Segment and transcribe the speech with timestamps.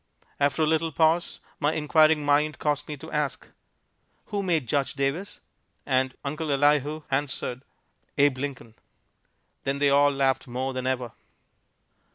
[0.39, 3.45] After a little pause my inquiring mind caused me to ask,
[4.29, 5.41] "Who made Judge Davis?"
[5.85, 7.61] And Uncle Elihu answered,
[8.17, 8.73] "Abe Lincoln."
[9.63, 11.11] Then they all laughed more than ever.